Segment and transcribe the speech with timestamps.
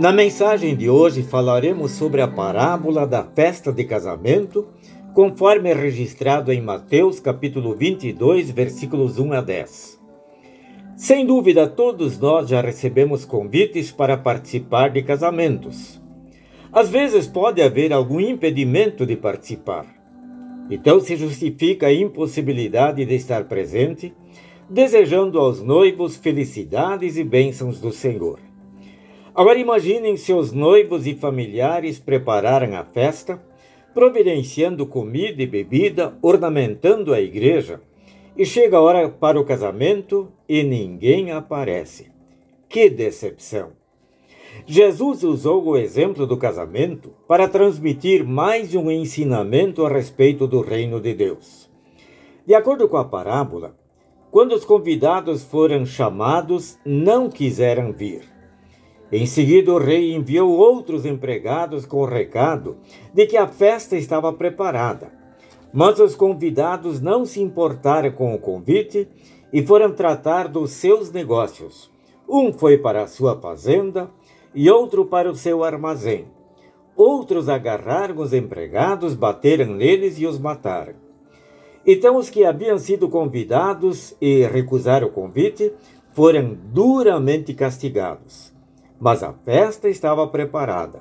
[0.00, 4.66] Na mensagem de hoje falaremos sobre a parábola da festa de casamento,
[5.12, 10.00] conforme é registrado em Mateus capítulo 22, versículos 1 a 10.
[10.96, 16.00] Sem dúvida, todos nós já recebemos convites para participar de casamentos.
[16.72, 19.84] Às vezes pode haver algum impedimento de participar.
[20.70, 24.14] Então se justifica a impossibilidade de estar presente,
[24.66, 28.49] desejando aos noivos felicidades e bênçãos do Senhor.
[29.40, 33.42] Agora imaginem seus noivos e familiares prepararam a festa,
[33.94, 37.80] providenciando comida e bebida, ornamentando a igreja,
[38.36, 42.12] e chega a hora para o casamento e ninguém aparece.
[42.68, 43.70] Que decepção!
[44.66, 51.00] Jesus usou o exemplo do casamento para transmitir mais um ensinamento a respeito do reino
[51.00, 51.70] de Deus.
[52.46, 53.74] De acordo com a parábola,
[54.30, 58.39] quando os convidados foram chamados, não quiseram vir.
[59.12, 62.76] Em seguida, o rei enviou outros empregados com o recado
[63.12, 65.10] de que a festa estava preparada.
[65.72, 69.08] Mas os convidados não se importaram com o convite
[69.52, 71.90] e foram tratar dos seus negócios.
[72.28, 74.08] Um foi para a sua fazenda
[74.54, 76.26] e outro para o seu armazém.
[76.96, 80.94] Outros agarraram os empregados, bateram neles e os mataram.
[81.84, 85.72] Então os que haviam sido convidados e recusaram o convite
[86.12, 88.50] foram duramente castigados
[89.00, 91.00] mas a festa estava preparada.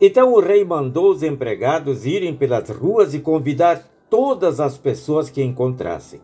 [0.00, 5.42] Então o rei mandou os empregados irem pelas ruas e convidar todas as pessoas que
[5.42, 6.20] encontrassem.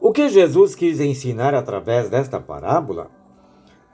[0.00, 3.08] O que Jesus quis ensinar através desta parábola?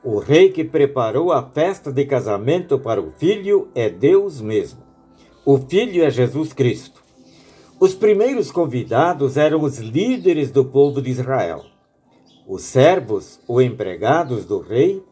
[0.02, 4.80] O rei que preparou a festa de casamento para o filho é Deus mesmo.
[5.44, 7.02] O filho é Jesus Cristo.
[7.78, 11.64] Os primeiros convidados eram os líderes do povo de Israel.
[12.46, 15.02] Os servos ou empregados do rei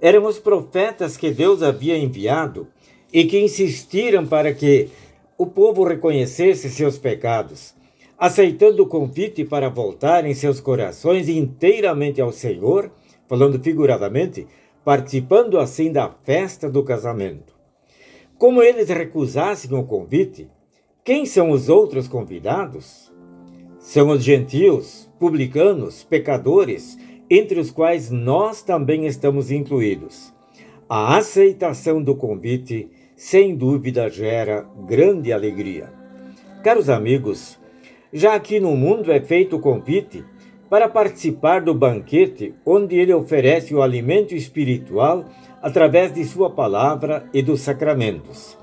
[0.00, 2.66] eram os profetas que Deus havia enviado
[3.12, 4.88] e que insistiram para que
[5.36, 7.74] o povo reconhecesse seus pecados,
[8.18, 12.90] aceitando o convite para voltar em seus corações inteiramente ao Senhor,
[13.28, 14.46] falando figuradamente,
[14.84, 17.54] participando assim da festa do casamento.
[18.38, 20.48] Como eles recusassem o convite,
[21.04, 23.12] quem são os outros convidados?
[23.78, 26.98] São os gentios, publicanos, pecadores
[27.30, 30.34] entre os quais nós também estamos incluídos.
[30.88, 35.92] A aceitação do convite, sem dúvida, gera grande alegria.
[36.64, 37.56] Caros amigos,
[38.12, 40.24] já aqui no mundo é feito o convite
[40.68, 45.24] para participar do banquete onde ele oferece o alimento espiritual
[45.62, 48.58] através de sua palavra e dos sacramentos.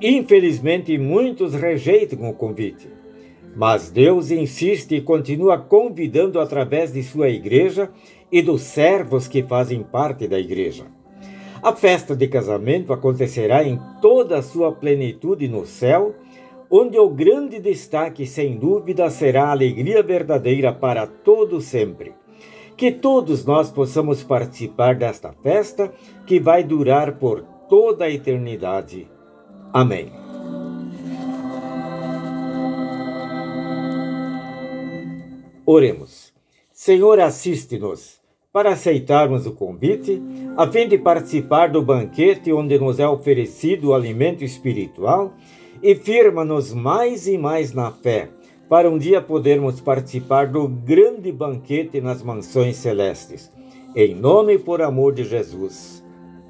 [0.00, 2.88] Infelizmente, muitos rejeitam o convite.
[3.56, 7.90] Mas Deus insiste e continua convidando através de sua igreja
[8.30, 10.86] e dos servos que fazem parte da igreja.
[11.62, 16.14] A festa de casamento acontecerá em toda a sua plenitude no céu,
[16.70, 22.12] onde o grande destaque, sem dúvida, será a alegria verdadeira para todo sempre.
[22.76, 25.92] Que todos nós possamos participar desta festa
[26.26, 29.08] que vai durar por toda a eternidade.
[29.72, 30.27] Amém.
[35.70, 36.32] Oremos.
[36.72, 38.18] Senhor, assiste-nos
[38.50, 40.18] para aceitarmos o convite,
[40.56, 45.34] a fim de participar do banquete onde nos é oferecido o alimento espiritual
[45.82, 48.30] e firma-nos mais e mais na fé,
[48.66, 53.52] para um dia podermos participar do grande banquete nas mansões celestes.
[53.94, 56.02] Em nome e por amor de Jesus.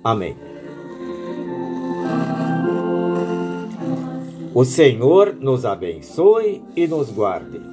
[0.05, 0.37] Amém.
[4.55, 7.68] O Senhor nos abençoe e nos guarde.